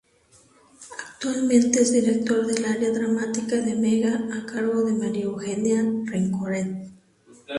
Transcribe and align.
Actualmente 1.07 1.79
es 1.83 1.91
director 1.93 2.43
del 2.47 2.65
Área 2.65 2.89
Dramática 2.89 3.57
de 3.57 3.75
Mega 3.75 4.25
a 4.35 4.47
cargo 4.47 4.83
de 4.83 4.93
María 4.93 5.25
Eugenia 5.25 5.83
Rencoret. 6.05 6.89